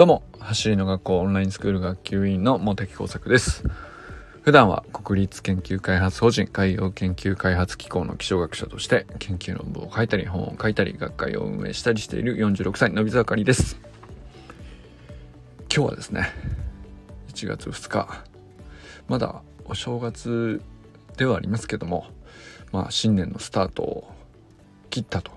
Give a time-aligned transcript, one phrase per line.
[0.00, 3.64] どうも、走りの学校オンラインスクール学級委員の茂木耕作です。
[4.40, 13.78] 普段は国立研究開発法人海洋研究開発機構の気象学者として研究論文を書いたり本を書いたり学会を運営したりしている46歳のび盛りです。
[15.70, 16.30] 今日はですね、
[17.34, 18.24] 1月2日、
[19.06, 20.62] まだお正月
[21.18, 22.06] ではありますけども、
[22.72, 24.10] まあ新年のスタートを
[24.88, 25.32] 切ったと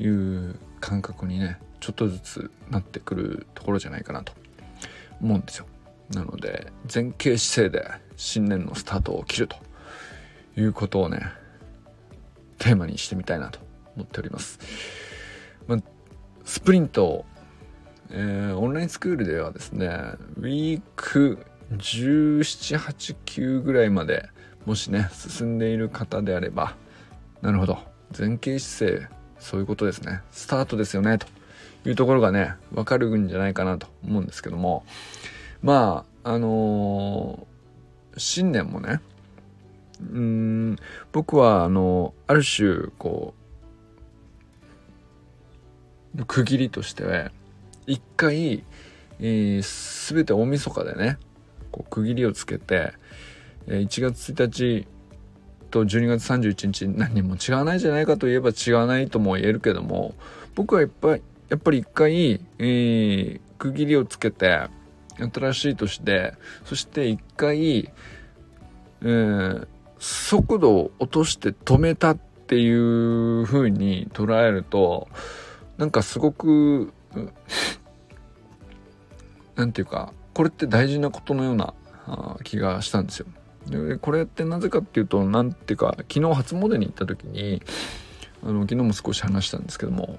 [0.00, 4.32] いう感覚にね、ちょっとずつなってくるところじゃないかなと
[5.20, 5.66] 思うんですよ。
[6.10, 9.56] なので前傾姿勢で新年のスタートを切ると
[10.56, 11.22] いうことをね
[12.58, 13.58] テーマにしてみたいなと
[13.96, 14.60] 思っております。
[15.66, 15.78] まあ、
[16.44, 17.24] スプリント、
[18.10, 19.88] えー、オンラインスクールではですね
[20.36, 24.28] ウィーク1789ぐらいまで
[24.66, 26.76] もしね進んでいる方であれば
[27.40, 27.78] なるほど
[28.16, 29.08] 前傾姿勢
[29.40, 31.26] そういうことですねスタートですよねと
[31.84, 34.84] いうところがね、わかるんじゃないかなと思うんですけども、
[35.62, 39.00] まあ、あのー、新年もね、
[40.00, 40.76] うん、
[41.12, 43.34] 僕は、あの、ある種、こ
[46.16, 47.30] う、区切りとして、
[47.86, 48.64] 一回、
[49.20, 51.18] えー、全て大晦日でね、
[51.72, 52.92] こう区切りをつけて、
[53.66, 54.86] え1月1日
[55.70, 60.14] と12月31日何も違わないじゃないかといえば違わないとも言えるけども
[60.54, 61.22] 僕はいっぱい
[61.52, 64.68] やっぱり一回、えー、区切りをつけて、
[65.18, 66.32] 新しい年で、
[66.64, 67.90] そして一回、
[69.02, 75.08] えー、速度を落として止めたっていう風に捉えると、
[75.76, 76.94] なんかすごく、
[79.54, 81.74] なんていうか、これって大事なことのような
[82.44, 83.26] 気がしたんですよ。
[83.66, 87.60] でこれってなぜかっていうと、なんていうか、昨日初詣に行った時に、
[88.42, 90.18] あの、昨日も少し話したんですけども、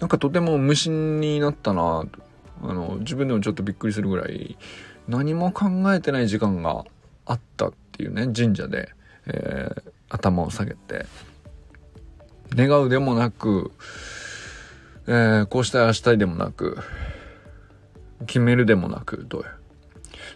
[0.00, 2.04] なんかとても無心になったな。
[2.62, 4.56] あの自分でもちょっとびっくりするぐらい
[5.08, 6.84] 何も考えてない時間が
[7.26, 8.88] あったっていうね神社で、
[9.26, 11.06] えー、頭を下げて
[12.54, 13.72] 願うでもなく、
[15.06, 16.78] えー、こうしたいあしたいでもなく
[18.26, 19.48] 決めるでもなくどうや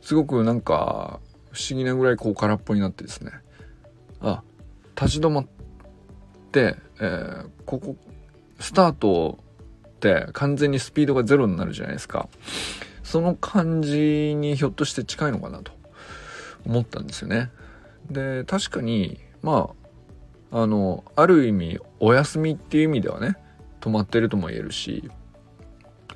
[0.02, 1.20] すごくなんか
[1.52, 3.32] 不思議なぐらいこう空っぽになってですね。
[4.20, 4.42] あ
[4.94, 5.46] 立ち止まっ
[6.52, 7.96] て、えー、ここ
[8.60, 9.38] スタート
[10.00, 12.28] って完全にスピードがゼロになるじゃないですか。
[13.04, 15.72] その感じにひょっとして近いのかなと
[16.64, 17.50] 思ったんですよね。
[18.10, 19.70] で、確かに、ま
[20.52, 23.36] あ、あの、ある意味、お休みっていう意味ではね、
[23.80, 25.10] 止まってるとも言えるし、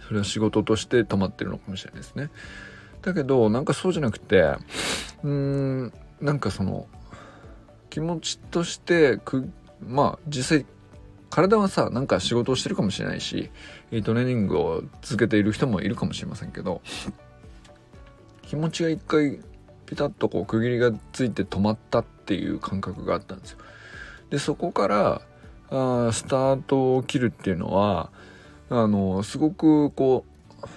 [0.07, 2.31] それは仕事として止まってるのかもしれないですね。
[3.03, 6.87] だけど、なんかそうじゃなくて、うーん、なんかその、
[7.91, 9.51] 気持ちとしてく、
[9.87, 10.67] まあ、実際
[11.35, 13.51] 体はさ、なんか仕事をしてるかもしれないし、
[14.05, 16.81] トレーニングを続けている人もいるかもしれませんけど、
[18.43, 19.41] 気持ちが一回
[19.85, 23.59] ピタッとこう区切りがついて止まったっていう感覚があったんですよ。
[24.31, 25.23] で、そこから
[25.71, 28.13] あスタートを切るっていうのは、
[28.71, 30.25] あの、すごくこ
[30.63, 30.69] う、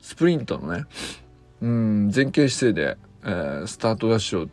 [0.00, 0.84] スプリントのね、
[1.60, 4.48] うん、前傾姿勢で、えー、スタートダッシュを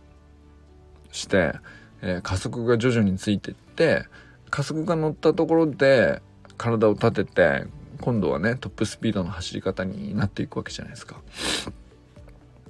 [1.12, 1.54] して、
[2.02, 4.06] えー、加速が徐々についていって、
[4.50, 6.22] 加速が乗ったところで
[6.58, 7.66] 体を立てて
[8.02, 11.22] 今度はねトップスピードの走り方になっていくわけじゃないですか。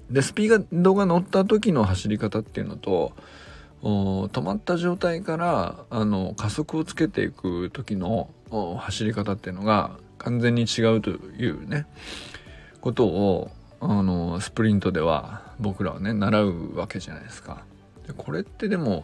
[0.10, 3.12] でスピードが乗った時の走り方っていうのと
[3.84, 8.30] 止まった状態からあの加速をつけていく時の
[8.80, 11.86] 走り方っていうのが完全に違うというね
[12.82, 17.64] ことをあのスプリントでは僕らはね習うわけじゃないですか。
[18.08, 19.04] でこれってでも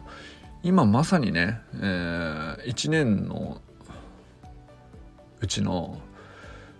[0.64, 3.60] 今まさにね、えー、1年の
[5.42, 6.00] うちの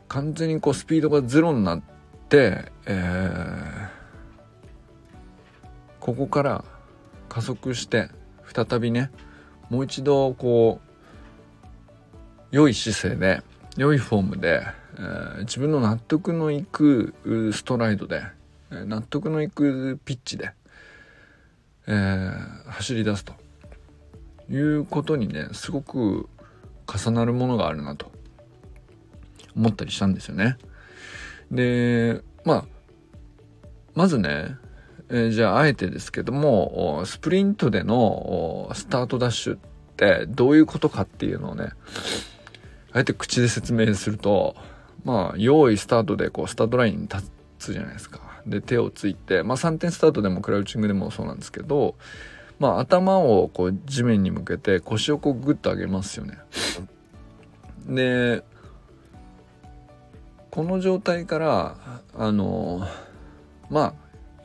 [0.08, 1.82] 完全にこうスピードがゼロになっ
[2.30, 3.88] て、えー、
[6.00, 6.64] ここから
[7.28, 8.08] 加速して
[8.54, 9.10] 再びね
[9.68, 13.42] もう一度こう良い姿勢で
[13.76, 14.62] 良いフォームで、
[14.96, 17.12] えー、自分の納得のいく
[17.52, 18.22] ストライドで
[18.70, 20.52] 納得のいくピッチで、
[21.86, 23.43] えー、走り出すと。
[24.50, 26.28] いうことにねすごく
[26.86, 28.12] 重なるものがあるなと
[29.56, 30.56] 思ったりしたんですよね。
[31.50, 32.64] でまあ
[33.94, 34.56] まずね、
[35.08, 39.58] えー、じゃああえてですけどもスプリントでのスタートダッシュっ
[39.96, 41.70] てどういうことかっていうのをね
[42.92, 44.56] あえて口で説明すると
[45.04, 48.20] まあ用意スタートでこうスタートラインに立つじゃないですか。
[48.46, 51.94] で手をついてまあ3点スタートでもクラウチングでもそうなんですけど
[52.64, 56.38] まあ、頭をこう地面に向けて腰をこうグッと上げますよね。
[57.86, 58.42] で
[60.50, 61.76] この状態から
[62.16, 62.88] あの
[63.68, 63.94] まあ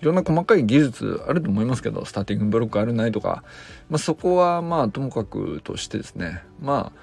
[0.02, 3.46] いろんな細かい技術あると思いますけどスターティングブロックあるないとか、
[3.90, 7.00] まあ、そこはまあともかくとしてですねまあ、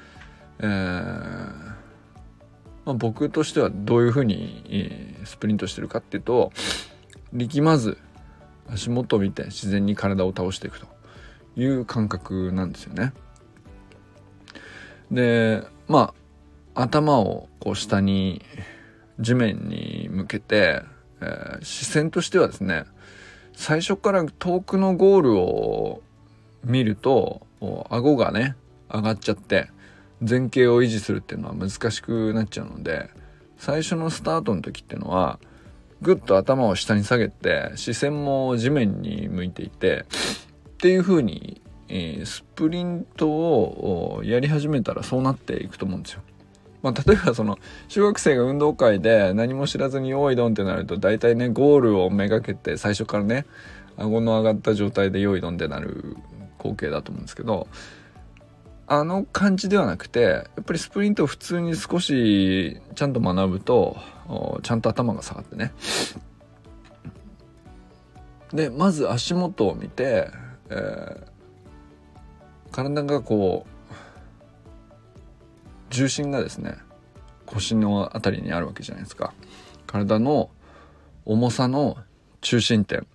[0.59, 0.67] えー
[2.85, 6.53] まあ、僕としてはどういうふうにスプリントしてるかっていうと
[7.33, 7.97] 力まず
[8.69, 10.96] 足元を見て自然に体を倒していくと
[11.57, 13.13] いう感覚なんですよね。
[15.11, 16.15] でま
[16.75, 18.43] あ頭をこう下に
[19.19, 20.83] 地面に向けて、
[21.21, 22.85] えー、視線としてはですね
[23.55, 26.03] 最初から遠くのゴールを
[26.65, 27.47] 見ると
[27.89, 28.57] 顎がね
[28.93, 29.69] 上がっちゃって
[30.21, 33.09] 前傾を維持するっていうのは難しくなっちゃうので
[33.59, 35.39] 最初のスタートの時っていうのは
[36.03, 40.05] ぐっと頭を下に下げて視線も地面に向いていて
[40.77, 46.23] っていう風に、えー、スプリントをやり始めたらそうなっていくと思うんですよ。
[46.83, 47.59] まあ、例えばその
[47.89, 53.47] 中学生が運動会で何も知らずに「用意ドン」ってなると大体ねゴールをめがけて最初からね
[53.97, 56.17] 顎の上がった状態で「用意ドン」ってなる
[56.59, 57.67] 光景だと思うんですけど
[58.87, 63.97] あの感じではなくてやっぱりスプリントを普通に少しちゃんと学ぶと
[64.63, 65.73] ちゃんと頭が下がってね
[68.53, 70.31] でまず足元を見て、
[70.71, 73.71] えー、体がこう
[75.91, 76.77] 重心がですね
[77.47, 79.33] 腰の辺りにあるわけじゃないですか。
[79.87, 80.51] 体の
[81.25, 81.97] 重さの
[82.41, 83.07] 中心点。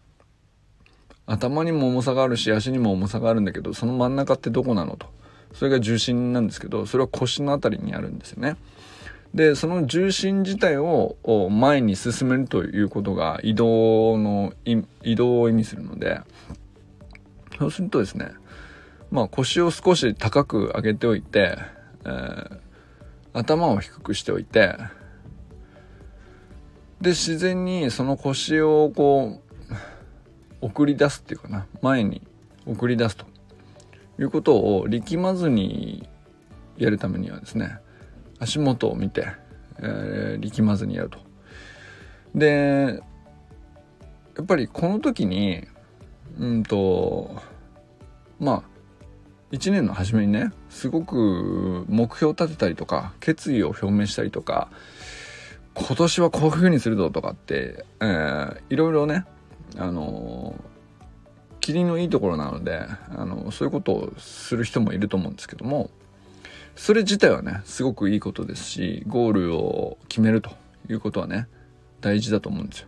[1.27, 5.07] 頭にも重さがあるし足にも重さがあるんだけどその真ん中ってどこなのと。
[5.53, 8.55] それが重心なんですけどそれは腰の辺りにあるんですよね。
[9.33, 11.15] でその重心自体を
[11.49, 16.19] 前に進めるということが移動の移動を意味するので
[17.61, 18.31] そうするとですね
[19.11, 21.59] まあ腰を少し高く上げておいて、
[22.05, 22.59] えー、
[23.33, 24.75] 頭を低くしておいて
[27.01, 32.23] で自然にその腰をこう送り出すっていうかな前に
[32.65, 33.27] 送り出すと
[34.17, 36.09] いうことを力まずに
[36.79, 37.77] やるためにはですね
[38.39, 39.27] 足元を見て、
[39.77, 41.19] えー、力まずにやると。
[42.33, 43.03] で
[44.35, 45.67] やっぱりこの時に
[46.39, 47.50] うんと
[48.41, 54.69] まあ1年の初めにねすごく目標を立てたりとか決意を表明したりとか
[55.75, 59.25] 今年はこういうふうにするぞとかって、えー、いろいろね
[59.77, 60.55] あの
[61.59, 62.81] 霧のいいところなので
[63.15, 65.91] あのそういうことをする人もいると思うんですけども
[66.75, 70.49] それ自体はねすごくいいことですしゴールを決めると
[70.89, 71.47] いうことはね
[72.01, 72.87] 大事だと思うんですよ。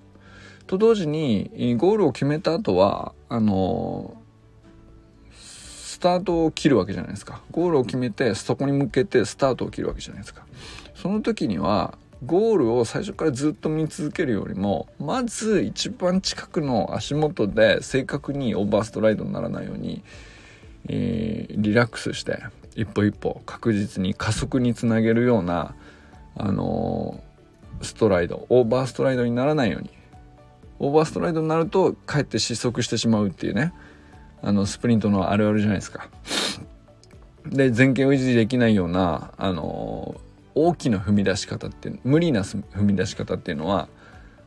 [0.66, 4.16] と同時にゴールを決めた後はあの
[6.04, 7.42] タートを切るわけじゃないですか。
[7.52, 10.46] ゴールを決めてそこに向けてスタートを切るわけじゃないですか。
[10.96, 20.04] その時にはゴールを最初からずっと見続けるよりもまず一番近くの足元で正確にオーバーストライドにならないように、
[20.88, 22.44] えー、リラックスして
[22.76, 25.76] 一歩一歩確実に加速につなげるような、
[26.36, 29.90] あのー、ストライドオーバーストライドにならないように。
[30.80, 33.74] オーバーストライドになるとかえって失速してしまうっていうね。
[34.44, 36.10] あのスプリントのあるあるじゃないですか。
[37.46, 40.16] で前傾を維持できないような、あの、
[40.56, 43.90] 大きな踏み出し方って無理な踏み出し方っていうのは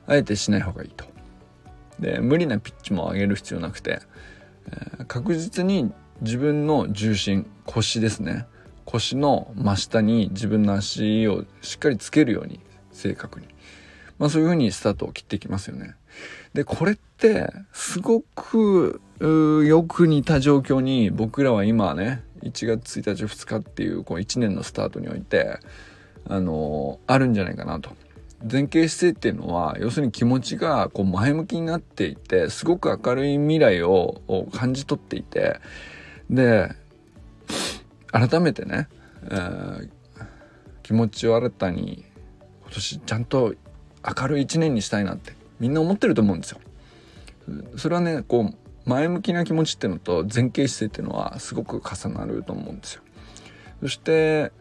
[0.07, 1.05] あえてしない方がいいと。
[1.99, 4.01] で無理なピッチも上げる必要なくて、
[4.69, 8.47] えー、確実に自分の重心腰ですね
[8.85, 12.61] 腰の真下に自分の足をしっかりつけるように
[12.93, 13.49] 正確に
[14.19, 15.95] まあそういうふうにスタートを切っていきますよね
[16.55, 25.59] でこれってすごくよく似た状況に僕らは今ね1月1日2日っていうこう1年のスタートにおいて
[26.29, 27.91] あのあるんじゃないかなと
[28.51, 34.21] 前傾姿勢っていうのは要するに気持ちがこう前向きになっていてすごく明るい未来を
[34.53, 35.61] 感じ取っていて
[36.29, 36.75] で
[38.13, 38.89] 改めてね、
[39.25, 39.89] えー、
[40.83, 42.05] 気持ちを新たに
[42.63, 43.55] 今年ちゃんと
[44.21, 46.61] 明るい一年にしたいなってみんな思ってると思うんですよ。
[47.77, 53.03] それはねこう前向きな気持ちっていうのと前傾姿勢っていうのはすごく重なると思うんですよ。
[53.83, 54.53] そして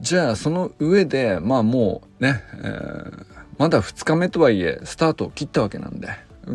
[0.00, 3.26] じゃあその上でまあもうね、えー、
[3.58, 6.08] まだ2日目とはいえスタートを切ったわけなんで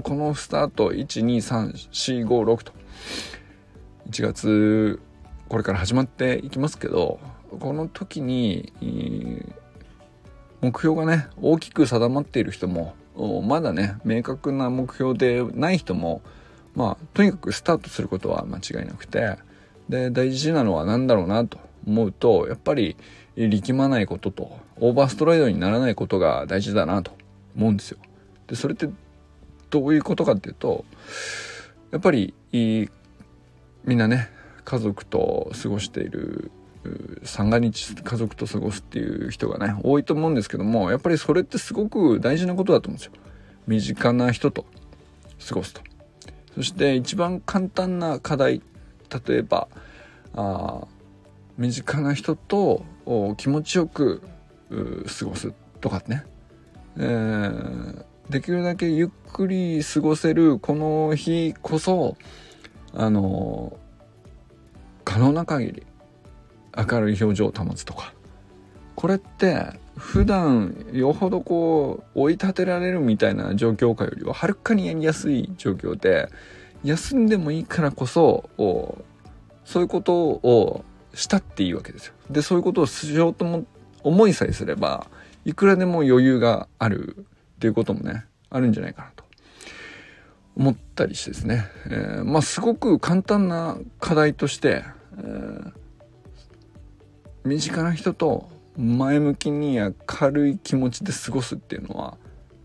[0.04, 2.74] このスタート123456と
[4.10, 5.00] 1月
[5.50, 7.20] これから始まっていきますけど
[7.60, 8.74] この時に
[10.62, 12.96] 目標がね大きく定まっている人も
[13.44, 16.22] まだね明確な目標でない人も
[16.76, 19.38] まあとにかくスタートすることは間違いなくて
[19.90, 22.98] で大事なのは何だろうなと思うとやっぱり
[23.36, 27.12] 力まないこととオーバーストライドにならないことが大事だなと
[27.56, 27.98] 思うんですよ。
[28.48, 28.90] でそれって
[29.70, 30.86] どういうことかっていうと
[31.92, 34.30] やっぱりみんなね
[34.64, 36.52] 家族と過ごしている
[37.24, 43.14] 三が日家族と過ごすっていう人がね多いと思うんですけどもやっぱりそれってすごく大事なことだと思うんですよ。
[43.68, 44.66] 身近な人と
[45.48, 45.82] 過ごすと。
[46.56, 48.62] そして一番簡単な課題
[49.28, 49.68] 例えば
[50.36, 50.86] あ
[51.58, 52.84] 身近な人と
[53.38, 54.22] 気持ちよく
[55.20, 56.26] 過ごすとかね、
[56.98, 62.18] えー、できるだけゆっくり過ごせるこの日こそ
[62.94, 63.78] あの
[65.04, 65.88] 可能な限り
[66.78, 68.14] 明るい表情を保つとか。
[68.96, 76.30] これって普段よほどこう追い立てられるみたいな状況下よりははるかにやりやすい状況で
[76.84, 82.14] 休んでもいいからこそそういうことをしたっていいわけですよ。
[82.30, 83.66] でそういうことをしようとも
[84.04, 85.08] 思いさえすれば
[85.46, 87.24] いくらでも余裕があるっ
[87.60, 89.26] ていうこともねあるんじゃないかなと。
[90.58, 94.84] 思ったりしてですね、えー、まあすごく簡単な課題として、
[95.18, 95.72] えー、
[97.46, 99.94] 身近な人と前向きに明
[100.32, 102.18] るい気持ちで過ごすっていうのは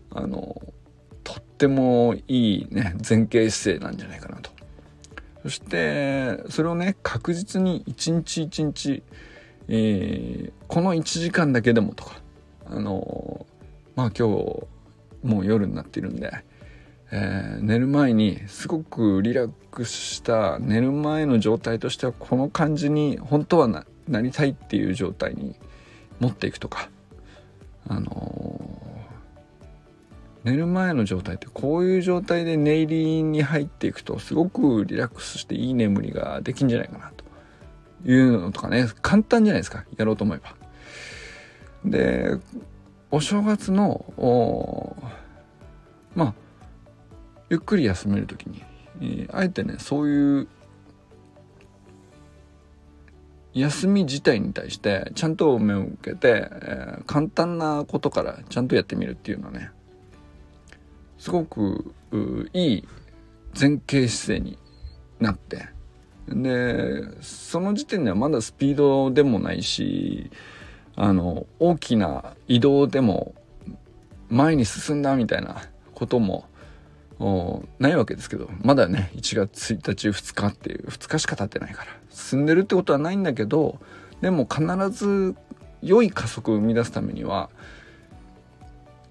[0.09, 0.59] あの
[1.23, 4.49] とってもいいね前傾姿勢なんじゃないかなと。
[5.43, 9.03] そしてそれをね確実に一日一日、
[9.67, 12.21] えー、この1時間だけでもとか
[12.65, 13.45] あの
[13.95, 14.67] まあ今日
[15.23, 16.31] もう夜になっているんで、
[17.11, 25.55] えー、寝る前にすごくリラックスした寝る前の状態としてはこの感じに本当はななりたいっていう状態に
[26.19, 26.89] 持っていくとか。
[27.87, 28.81] あの
[30.43, 38.87] 寝る前の状態ってこういう状態で寝入りに入っていくとすごくリラックスしていい眠りができんじゃないかなというのとかね。
[39.01, 39.85] 簡単じゃないですか。
[39.97, 40.55] やろうと思えば。
[41.85, 42.37] で
[43.11, 44.95] お正月の
[46.15, 46.33] まあ
[47.49, 48.63] ゆっくり休める時に、
[49.01, 50.47] えー、あえてねそういう
[53.53, 59.71] 休み自体に対してちゃんと目を向けて、えー、簡単なことからちゃんとやってみるっていうのはね
[61.17, 61.93] すごく
[62.53, 62.87] いい
[63.59, 64.57] 前傾姿勢に
[65.19, 65.67] なって
[66.27, 70.31] でその時点ではまだスピードでもないし
[70.95, 73.35] あの大きな移動でも
[74.29, 76.45] 前に進んだみたいなことも
[77.79, 83.79] ないわけですけどまだね1月1日2日っていう2日しか経ってないから進んでるってことはないんだけど
[84.21, 85.35] でも必ず
[85.83, 87.49] 良い加速を生み出すためには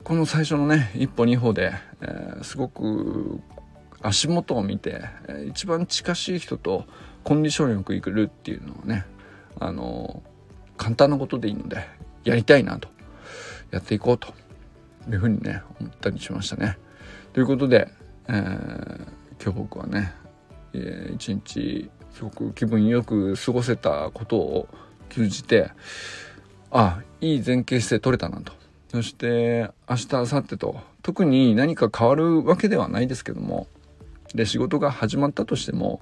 [0.03, 3.41] この最初のね一歩二歩で、えー、すごく
[4.03, 6.87] 足元を見て、えー、一番近しい人と
[7.23, 9.05] コンディションよくいくるっていうのをね
[9.61, 11.87] あのー、簡単なことでいいので
[12.25, 12.89] やりたいなと
[13.71, 14.35] やっていこうと
[15.09, 16.77] いうふうにね思ったりしましたね。
[17.33, 17.89] ということで、
[18.33, 20.13] えー、今日僕はね、
[20.73, 24.69] えー、一日すごく気分よく過ごせたことを
[25.09, 25.73] 通じて
[26.71, 28.53] あいい前傾姿勢取れたなと。
[28.89, 33.67] そして明日明後日と特に何か変わるわけではないですけども
[34.35, 36.01] で仕事が始まったとしても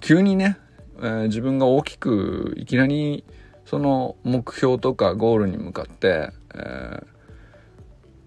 [0.00, 0.58] 急にね、
[0.98, 3.24] えー、自分が大きくいきなり
[3.66, 7.06] その目標とかゴールに向かって、えー、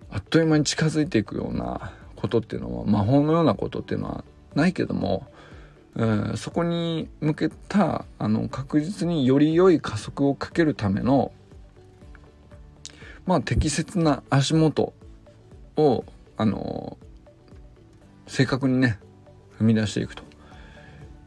[0.09, 4.23] あっという間に近づいていくようなことっていうのは魔法のようなことっていうのは
[4.53, 5.25] ないけども、
[5.95, 11.31] えー、そこに向けたあの確実により良い加速をかけるための
[13.25, 14.93] まあ適切な足元
[15.77, 16.05] を
[16.37, 16.97] あの
[18.27, 18.99] 正確にね
[19.59, 20.23] 踏み出していくと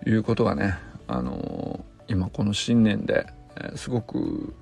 [0.06, 4.54] いうことがねあの今この新年で、え、すごく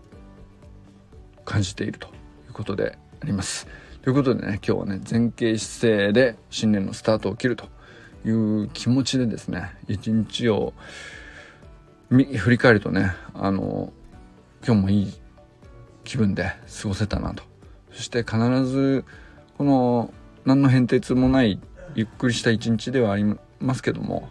[1.44, 3.66] 感じているということであります。
[4.02, 7.68] ということでね今日はね前傾姿勢で新年のスタートを切ると
[8.24, 10.74] いう気持ちでですね一日を
[12.10, 13.92] 振り返るとねあの
[14.66, 15.12] 今日もいい
[16.02, 17.44] 気分で過ごせたなと。
[17.92, 19.04] そして必ず
[19.56, 20.12] この
[20.44, 21.60] 何の変哲もない
[21.94, 23.24] ゆっくりした一日ではあり
[23.60, 24.28] ますけども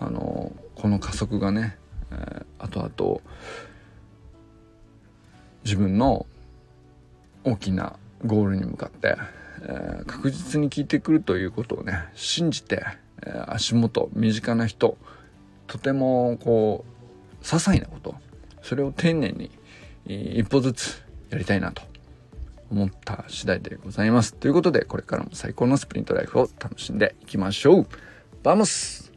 [0.00, 1.76] あのこの加速がね、
[2.10, 3.20] えー、後々
[5.64, 6.26] 自分の
[7.44, 9.16] 大きなゴールに向かって、
[9.62, 12.84] えー、確実に効いてくるということをね信じて、
[13.26, 14.96] えー、足元身近な人
[15.66, 16.84] とてもこ
[17.40, 18.14] う些細なこと
[18.62, 19.50] それを丁寧に
[20.06, 21.82] 一歩ずつやりたいなと
[22.70, 24.34] 思った次第でございます。
[24.34, 27.86] ということで、これからも最高のスプリントライフを楽しんでいきましょう。
[28.42, 29.12] バモス